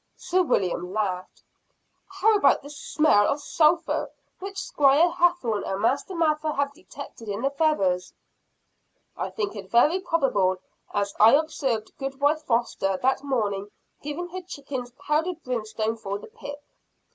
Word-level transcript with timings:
Sir 0.17 0.41
William 0.41 0.91
laughed, 0.91 1.43
"How 2.07 2.33
about 2.35 2.63
the 2.63 2.71
smell 2.71 3.27
of 3.27 3.39
sulphur 3.39 4.09
which 4.39 4.57
Squire 4.57 5.11
Hathorne 5.11 5.63
and 5.63 5.79
Master 5.79 6.15
Mather 6.15 6.53
have 6.53 6.73
detected 6.73 7.29
in 7.29 7.43
the 7.43 7.51
feathers?" 7.51 8.11
"I 9.15 9.29
think 9.29 9.55
it 9.55 9.69
very 9.69 9.99
probable; 9.99 10.57
as 10.91 11.13
I 11.19 11.33
observed 11.35 11.95
Goodwife 11.99 12.41
Foster 12.41 12.97
that 12.97 13.21
morning 13.23 13.69
giving 14.01 14.29
her 14.29 14.41
chickens 14.41 14.89
powdered 14.97 15.43
brimstone 15.43 15.97
for 15.97 16.17
the 16.17 16.25
pip." 16.25 16.63